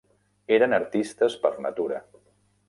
Eren 0.55 0.73
artistes 0.77 1.37
per 1.45 1.53
natura. 1.67 2.01